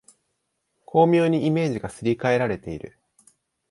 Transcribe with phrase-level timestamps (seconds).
[0.87, 2.97] 巧妙にイメージがすり替えられている